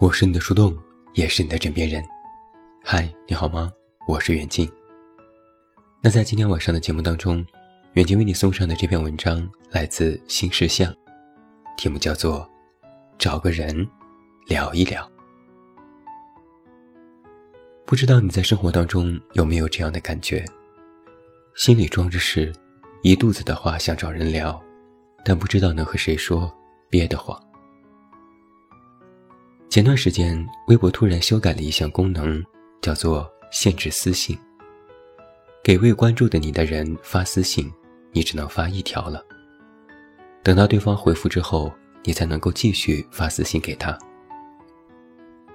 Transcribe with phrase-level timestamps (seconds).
[0.00, 0.78] 我是你的树洞，
[1.14, 2.00] 也是你的枕边人。
[2.84, 3.68] 嗨，你好吗？
[4.06, 4.70] 我是远近。
[6.00, 7.44] 那在今天晚上的节目当中，
[7.94, 10.94] 远近为你送上的这篇文章来自新事项，
[11.76, 12.42] 题目叫做
[13.18, 13.74] 《找个人
[14.46, 15.04] 聊一聊》。
[17.84, 20.44] 不知道你在生活当中有没有这样的感觉？
[21.56, 22.52] 心里装着事，
[23.02, 24.62] 一肚子的话想找人聊，
[25.24, 26.48] 但不知道能和谁说，
[26.88, 27.36] 憋得慌。
[29.70, 32.42] 前段时间，微博突然修改了一项功能，
[32.80, 34.36] 叫做限制私信。
[35.62, 37.70] 给未关注的你的人发私信，
[38.12, 39.22] 你只能发一条了。
[40.42, 41.70] 等到对方回复之后，
[42.02, 43.96] 你才能够继续发私信给他。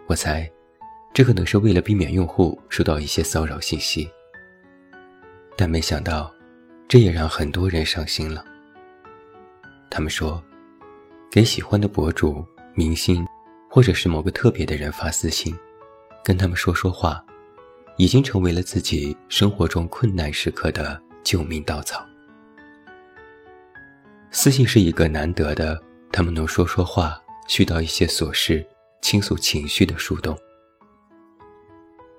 [0.05, 0.47] 我猜，
[1.11, 4.07] 这可能是为了避免用户收到一些骚扰信息。
[5.57, 6.31] 但没想到，
[6.87, 8.45] 这也让很多人伤心了。
[9.89, 10.41] 他们说，
[11.31, 13.25] 给喜欢的博主、明星。
[13.73, 15.51] 或者是某个特别的人发私信，
[16.23, 17.25] 跟他们说说话，
[17.97, 22.05] 已经成为了自己生活中困难时刻的救命稻草。
[24.29, 28.63] 私信是一个难得的，他们能说说话，絮叨一些琐事，
[29.01, 30.37] 倾诉情绪的树洞。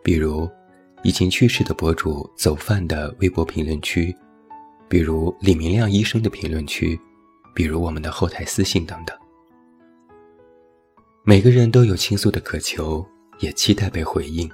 [0.03, 0.51] 比如，
[1.05, 4.13] 已经去世的博主走饭的微博评论区，
[4.89, 6.99] 比如李明亮医生的评论区，
[7.55, 9.17] 比如我们的后台私信等等。
[11.27, 13.03] 每个人都有倾诉的渴求，
[13.41, 14.47] 也期待被回应。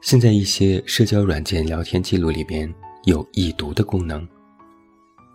[0.00, 4.24] 现在一些社交软件聊天记录里边有已读的功能，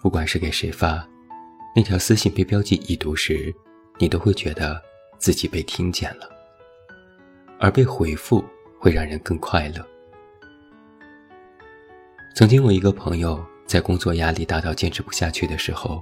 [0.02, 1.06] 不管是给谁发，
[1.76, 3.54] 那条私信被标记已读时，
[4.00, 4.82] 你都会觉得
[5.18, 6.30] 自己被听见了，
[7.60, 8.42] 而被回复
[8.80, 9.86] 会让人更快乐。
[12.34, 16.02] 曾经我一个朋友在工作压力大到坚持不下去的时候，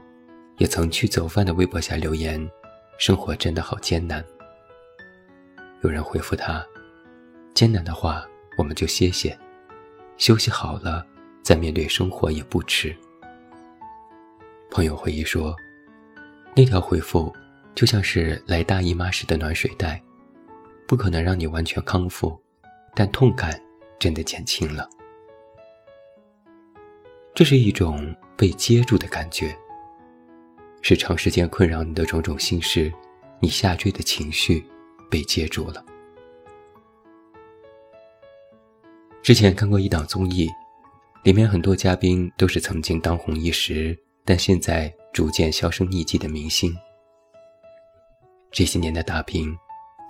[0.59, 2.48] 也曾去走饭的微博下留言。
[2.99, 4.23] 生活真的好艰难。
[5.83, 6.64] 有人回复他
[7.55, 8.27] ：“艰难的话，
[8.58, 9.36] 我们就歇歇，
[10.17, 11.08] 休息好了
[11.42, 12.93] 再面对生活也不迟。”
[14.70, 15.55] 朋友回忆说
[16.54, 17.33] ：“那条回复
[17.73, 20.04] 就像是来大姨妈时的暖水袋，
[20.86, 22.38] 不可能让你完全康复，
[22.93, 23.58] 但痛感
[23.98, 24.89] 真的减轻了。
[27.33, 29.58] 这是一种被接住的感觉。”
[30.82, 32.92] 是长时间困扰你的种种心事，
[33.40, 34.66] 你下坠的情绪
[35.10, 35.84] 被接住了。
[39.22, 40.50] 之前看过一档综艺，
[41.23, 46.76] 里面很多嘉宾都是曾经当红一时，但现在逐渐销声匿迹的明星。
[48.52, 49.56] 这些年的打拼，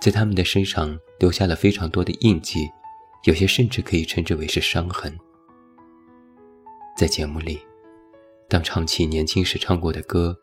[0.00, 2.70] 在他们的身上留下了非常多的印记，
[3.24, 5.14] 有些甚至可以称之为是伤痕。
[6.96, 7.60] 在节目里，
[8.48, 10.34] 当唱起年轻时唱过的歌。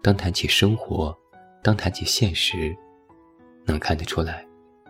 [0.00, 1.16] 当谈起生活，
[1.62, 2.74] 当谈起现实，
[3.66, 4.46] 能看得出来，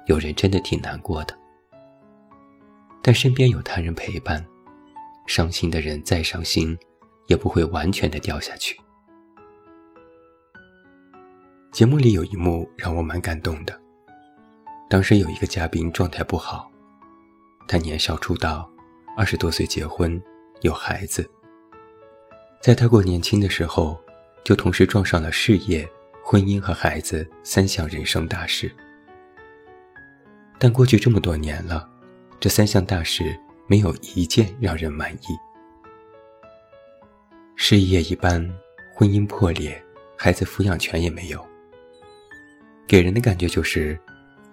[0.06, 1.36] 有人真的挺难过的。
[3.02, 4.44] 但身边有他人陪伴，
[5.26, 6.78] 伤心的人再伤心，
[7.26, 8.78] 也不会完全的掉下去。
[11.72, 13.80] 节目里有一幕让我蛮感动的，
[14.91, 16.70] 当时有一个嘉宾状态不好，
[17.66, 18.70] 他年少出道，
[19.16, 20.22] 二十多岁结婚，
[20.60, 21.28] 有孩子，
[22.60, 23.98] 在他过年轻的时候。
[24.44, 25.88] 就同时撞上了事业、
[26.22, 28.71] 婚姻和孩子三项人生大事。
[30.59, 31.88] 但过去这么多年了，
[32.41, 35.38] 这三项大事没有一件让人满意。
[37.54, 38.43] 事业一般，
[38.94, 39.81] 婚姻破裂，
[40.16, 41.47] 孩子抚养权也没有。
[42.87, 43.98] 给人的感觉就是，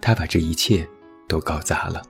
[0.01, 0.87] 他把这一切
[1.27, 2.03] 都搞砸了。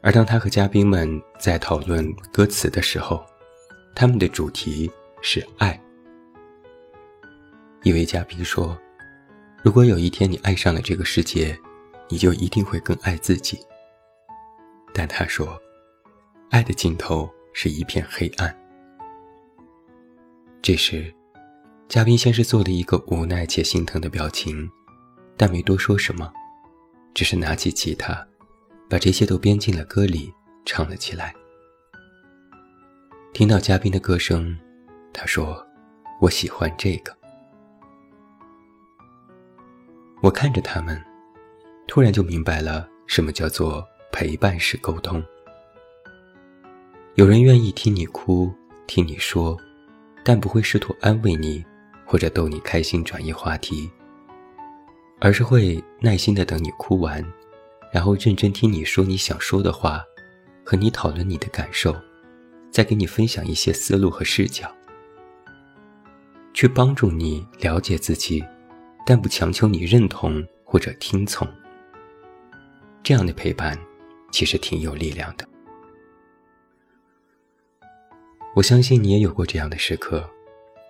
[0.00, 3.24] 而当他和嘉宾们在讨论歌词的时候，
[3.94, 4.90] 他们的主题。
[5.20, 5.80] 是爱。
[7.82, 8.78] 一位嘉宾说
[9.62, 11.58] ：“如果有一天你爱上了这个世界，
[12.08, 13.58] 你就一定会更爱自己。”
[14.92, 15.60] 但他说
[16.50, 18.54] ：“爱的尽头是一片黑暗。”
[20.60, 21.14] 这时，
[21.88, 24.68] 嘉宾先是做了一个无奈且心疼的表情，
[25.36, 26.32] 但没多说什么，
[27.14, 28.26] 只是拿起吉他，
[28.90, 30.32] 把这些都编进了歌里，
[30.66, 31.34] 唱了起来。
[33.32, 34.58] 听到嘉宾的歌声。
[35.12, 35.66] 他说
[36.20, 37.16] ：“我喜欢这个。”
[40.20, 41.00] 我看着他们，
[41.86, 45.22] 突然就明白了什么叫做陪伴式沟通。
[47.14, 48.52] 有人愿意听你哭，
[48.86, 49.56] 听你说，
[50.24, 51.64] 但不会试图安慰你，
[52.04, 53.90] 或者逗你开心转移话题，
[55.20, 57.24] 而是会耐心的等你哭完，
[57.92, 60.02] 然后认真听你说你想说的话，
[60.64, 61.94] 和你讨论你的感受，
[62.70, 64.70] 再给你分享一些思路和视角。
[66.58, 68.44] 去帮助你了解自己，
[69.06, 71.46] 但不强求你认同或者听从。
[73.00, 73.78] 这样的陪伴，
[74.32, 75.48] 其实挺有力量的。
[78.56, 80.28] 我相信你也有过这样的时刻，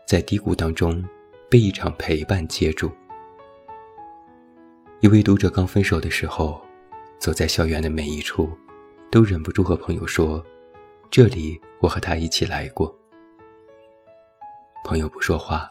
[0.06, 1.05] 在低谷当中
[1.50, 2.91] 被一场陪伴接住。
[5.00, 6.59] 一位读者刚分手的时候，
[7.19, 8.49] 走在校园的每一处，
[9.11, 10.43] 都忍不住和朋友说
[11.12, 12.99] ：“这里我和他一起来过。”
[14.84, 15.70] 朋友不说话，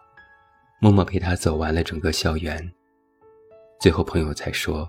[0.79, 2.71] 默默陪他走完了整个校园。
[3.79, 4.87] 最后朋友才说：“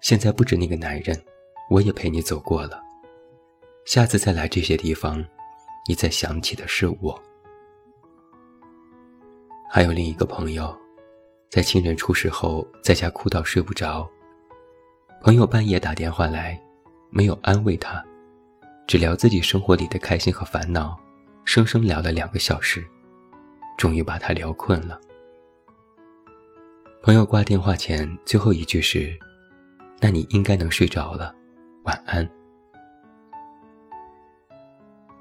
[0.00, 1.18] 现在不止那个男人，
[1.70, 2.80] 我也陪你走过了。
[3.84, 5.24] 下次再来这些地方。”
[5.88, 7.20] 你再想起的是我，
[9.68, 10.78] 还有另一个朋友，
[11.48, 14.08] 在亲人出事后，在家哭到睡不着。
[15.22, 16.60] 朋友半夜打电话来，
[17.08, 18.04] 没有安慰他，
[18.86, 20.96] 只聊自己生活里的开心和烦恼，
[21.44, 22.86] 生生聊了两个小时，
[23.80, 25.00] 终于把他聊困了。
[27.02, 29.18] 朋友挂电话前最后一句是
[30.02, 31.34] ：“那你应该能睡着了，
[31.84, 32.28] 晚安。”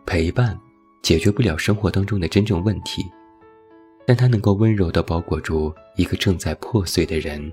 [0.06, 0.60] 陪伴
[1.02, 3.02] 解决不了生活当中的真正问题，
[4.06, 7.50] 但它能够温柔地包裹住一个正在破碎的人，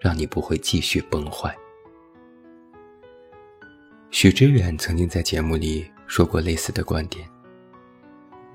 [0.00, 1.54] 让你不会继续崩坏。
[4.10, 7.28] 许知远曾经在节目里说过类似的观点：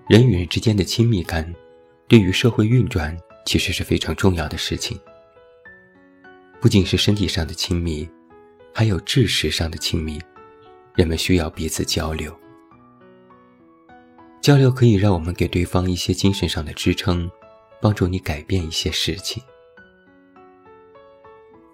[0.09, 1.53] 人与人之间的亲密感，
[2.11, 4.99] 对于社会运转其实是非常重要的事情。
[6.59, 8.05] 不仅是身体上的亲密，
[8.73, 10.19] 还有知识上的亲密，
[10.93, 12.37] 人们需要彼此交流。
[14.41, 17.31] 交流可以让我们给对方一些精神上的支撑，
[17.79, 19.41] 帮助你改变一些事情。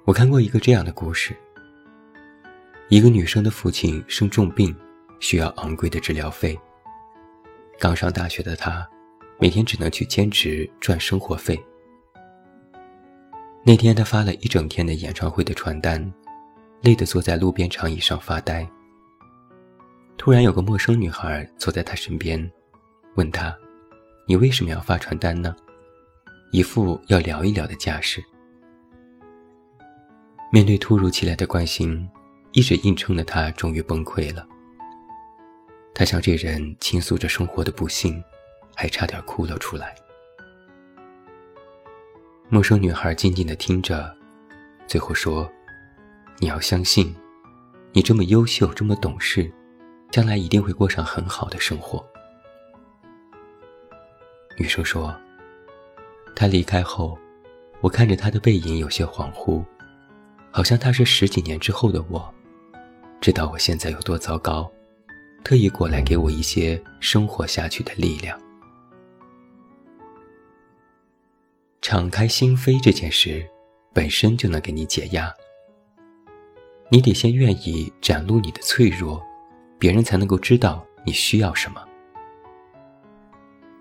[0.06, 1.36] 我看过一个这样的故事：
[2.89, 4.75] 一个女生的父亲生重病，
[5.19, 6.56] 需要昂贵的治疗费。
[7.80, 8.88] 刚上大学的她，
[9.39, 11.60] 每天只能去兼职赚生活费。
[13.63, 16.13] 那天，他发了一整天的演唱会的传单，
[16.81, 18.68] 累得坐在路边长椅上发呆。
[20.18, 22.51] 突然，有个陌生女孩坐在他身边。
[23.16, 23.56] 问他
[24.28, 25.56] ：“你为什么要发传单呢？”
[26.51, 28.24] 一副要聊一聊的架势。
[30.51, 32.10] 面对突如其来的关心，
[32.54, 34.48] 一直硬撑的他终于崩溃了。
[35.94, 38.24] 他向这人倾诉着生活的不幸，
[38.79, 39.95] 还差点哭了出来。
[42.47, 44.15] 陌生女孩静静地听着，
[44.85, 45.51] 最后说
[46.38, 47.13] ：“你要相信，
[47.91, 49.51] 你这么优秀，这么懂事，
[50.12, 52.06] 将来一定会过上很好的生活。”
[54.59, 55.13] 女生说
[56.35, 57.18] ：“他离开后，
[57.81, 59.65] 我看着他的背影有些恍惚，
[60.51, 62.31] 好像他是十几年之后的我，
[63.19, 64.71] 知道我现在有多糟糕，
[65.44, 68.39] 特意过来给我一些生活下去的力量。
[71.89, 73.50] 敞开心扉这件事，
[73.94, 75.34] 本身就能给你解压。
[76.89, 79.24] 你得先愿意展露你的脆弱，
[79.80, 81.81] 别人才能够知道你需要什么。”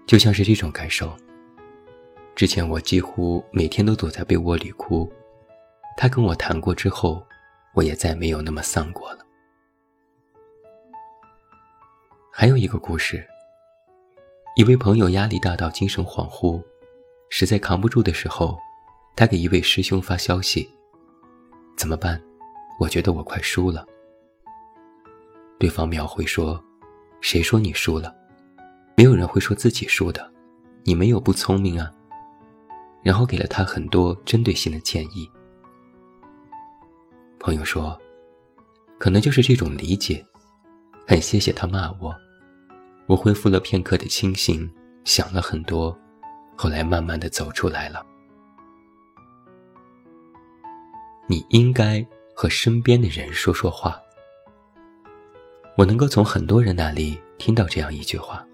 [0.07, 1.17] 就像是这种感受。
[2.37, 5.13] 之前我几乎每天都躲在被窝里哭，
[5.97, 7.21] 他跟我谈过之后，
[7.75, 9.27] 我也再没有那么丧过了。
[12.33, 13.27] 还有一个故事，
[14.55, 16.63] 一位朋友压力大到精神恍惚，
[17.29, 18.59] 实在扛不住的时候，
[19.15, 20.69] 他给一位师兄发消息
[21.77, 22.21] ：“怎么办？
[22.79, 23.87] 我觉得我快输了。”
[25.59, 26.63] 对方秒回说
[27.21, 28.15] ：“谁说你输了？”
[28.97, 30.33] 没有人会说自己输的，
[30.85, 31.93] 你没有不聪明啊。
[33.03, 35.31] 然后给了他很多针对性的建议。
[37.39, 37.97] 朋友说，
[38.99, 40.25] 可能就是这种理解，
[41.07, 42.15] 很谢谢他骂我，
[43.07, 44.69] 我恢复了片刻的清醒，
[45.05, 45.97] 想了很多，
[46.57, 48.05] 后来慢慢的走出来了。
[51.29, 54.01] 你应该和身边的人说说话。
[55.77, 58.45] 我能够从很多人那里听到这样一句话。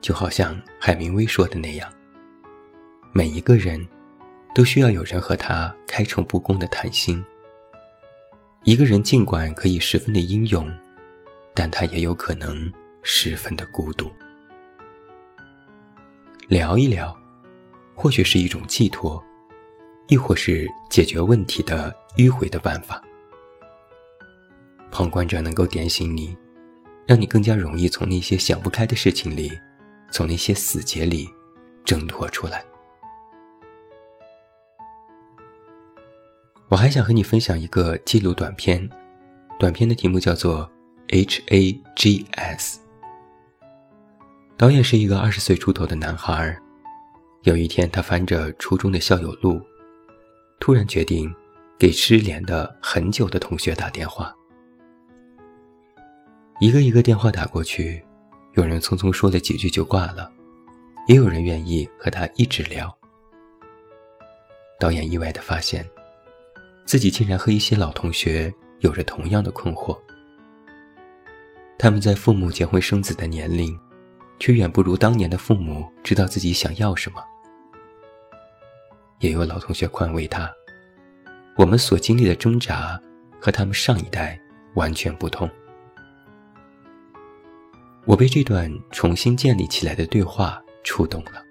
[0.00, 1.92] 就好像海明威说的那样，
[3.12, 3.86] 每一个人
[4.54, 7.22] 都需要有人和他开诚布公的谈心。
[8.64, 10.70] 一个人尽管可以十分的英勇，
[11.54, 12.72] 但他也有可能
[13.02, 14.10] 十分的孤独。
[16.50, 17.16] 聊一聊，
[17.94, 19.22] 或许是一种寄托，
[20.08, 23.00] 亦或是解决问题的迂回的办法。
[24.90, 26.36] 旁观者能够点醒你，
[27.06, 29.56] 让你更加容易从那些想不开的事情里。
[30.10, 31.30] 从那些死结里
[31.84, 32.64] 挣脱出来。
[36.68, 38.90] 我还想和你分享一个记录短片，
[39.56, 40.68] 短片的题目叫做
[41.14, 42.79] 《H.A.G.S》。
[44.60, 46.54] 导演是一个二十岁出头的男孩，
[47.44, 49.58] 有一天，他翻着初中的校友录，
[50.58, 51.34] 突然决定
[51.78, 54.36] 给失联的很久的同学打电话。
[56.60, 58.04] 一个一个电话打过去，
[58.52, 60.30] 有人匆匆说了几句就挂了，
[61.08, 62.94] 也有人愿意和他一直聊。
[64.78, 65.88] 导演意外地发现，
[66.84, 69.98] 自己竟然和一些老同学有着同样的困惑。
[71.78, 73.74] 他们在父母结婚生子的年龄，
[74.40, 77.22] 却远不如当年的父母知道自己想要什么。
[79.20, 80.50] 也有老同学宽慰他
[81.56, 82.98] ：“我们所经历的挣扎，
[83.38, 84.40] 和他们上一代
[84.74, 85.48] 完全不同。”
[88.06, 91.44] 我被这段重新建立起来的对话触动了，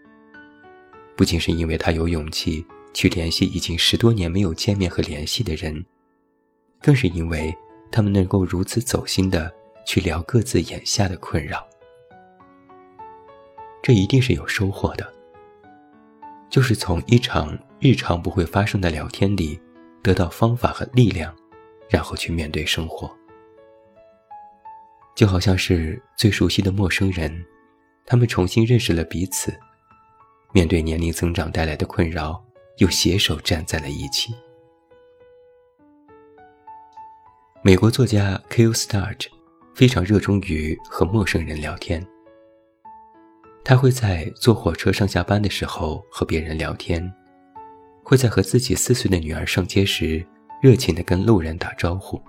[1.16, 5.86] 不仅是因为他有勇气去联系已经十多年没有见面和联系的人，
[6.82, 7.56] 更是因为
[7.92, 9.54] 他们能够如此走心的
[9.86, 11.69] 去聊各自眼下的困扰。
[13.82, 15.14] 这一定是有收获的，
[16.50, 19.60] 就是从一场日常不会发生的聊天里
[20.04, 21.36] 得到方法和力量，
[21.90, 23.10] 然后去面对生活。
[25.16, 27.46] 就好像是最熟悉的陌生人，
[28.06, 29.54] 他们重新认识了彼此，
[30.52, 32.42] 面对年龄增长带来的困扰，
[32.78, 34.34] 又携手站在了一起。
[37.62, 38.72] 美国作家 K.O.
[38.72, 39.28] Starch
[39.76, 42.06] 非常热衷于和陌生人聊天。
[43.64, 47.12] 他会在坐火车上下班的时候和别人聊天，
[48.04, 50.26] 会在和自己四岁的女儿上街时
[50.62, 52.22] 热情地跟路人打招呼。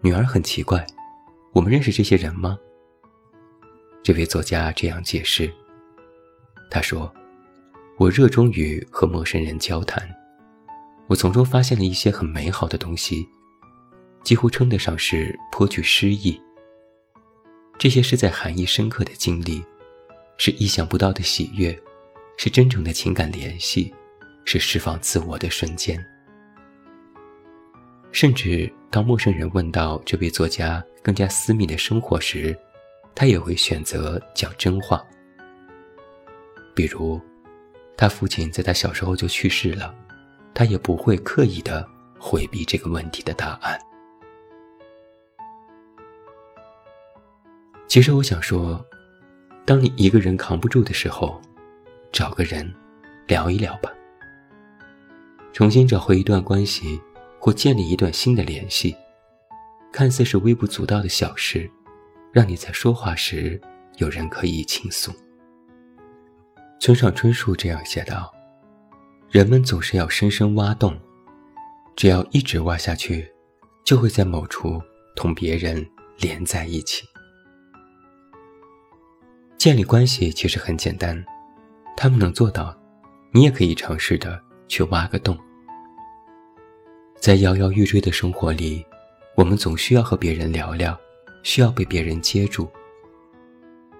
[0.00, 0.86] 女儿很奇怪。
[1.52, 2.58] 我们认识这些人吗？
[4.02, 5.50] 这位作家这样解释。
[6.70, 7.10] 他说
[7.96, 10.06] ：“我热衷于和陌生人交谈，
[11.06, 13.26] 我从中发现了一些很美好的东西，
[14.22, 16.38] 几乎称得上是颇具诗意。
[17.78, 19.64] 这些是在含义深刻的经历，
[20.38, 21.78] 是意想不到的喜悦，
[22.36, 23.94] 是真诚的情感联系，
[24.44, 25.98] 是释放自我的瞬间。
[28.12, 32.58] 甚至当陌生人问到这位作家。”更加私密的生活时，
[33.14, 35.00] 他也会选择讲真话。
[36.74, 37.20] 比如，
[37.96, 39.94] 他父亲在他小时候就去世了，
[40.52, 43.78] 他也不会刻意的回避这个问题的答案。
[47.88, 48.84] 其实我想说，
[49.64, 51.40] 当你一个人扛不住的时候，
[52.12, 52.70] 找个人
[53.26, 53.90] 聊一聊吧，
[55.52, 57.00] 重新找回一段关系，
[57.38, 58.94] 或建立一段新的联系。
[59.92, 61.70] 看似是微不足道的小事，
[62.32, 63.58] 让你在说话时
[63.96, 65.10] 有人可以倾诉。
[66.78, 68.30] 村上春树这样写道
[69.30, 70.98] ：“人们总是要深深挖洞，
[71.96, 73.26] 只要一直挖下去，
[73.84, 74.82] 就会在某处
[75.14, 75.84] 同别人
[76.18, 77.06] 连在一起。
[79.66, 81.20] 建立关系其实很简单，
[81.96, 82.72] 他们能做到，
[83.32, 85.36] 你也可以尝试的去挖个洞。
[87.16, 88.86] 在摇摇欲坠的生活里。”
[89.34, 90.96] 我们总需要和别人聊聊，
[91.42, 92.70] 需要被别人接住。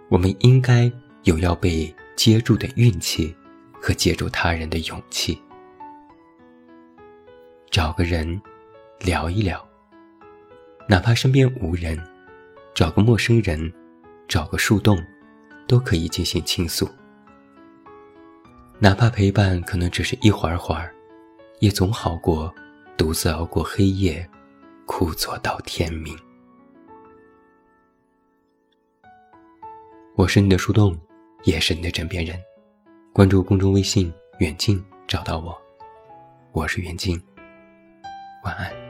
[0.08, 0.88] 我们应该
[1.24, 3.34] 有要被接住的运气
[3.82, 5.36] 和接住他人的勇气。
[7.72, 8.40] 找个人
[9.00, 9.68] 聊一聊，
[10.88, 12.00] 哪怕身边无人，
[12.72, 13.70] 找个陌生人，
[14.28, 14.96] 找个树洞，
[15.66, 16.88] 都可以进行倾诉。
[18.78, 20.94] 哪怕陪伴可能只是一会儿会儿，
[21.60, 22.54] 也总好过
[22.96, 24.28] 独自熬过黑夜。
[24.88, 26.16] 枯坐到天明。
[30.14, 30.96] 我是你的树洞，
[31.42, 32.40] 也是你的枕边人。
[33.12, 35.60] 关注公众微信“远近”，找到我。
[36.52, 37.20] 我是远近，
[38.44, 38.85] 晚安。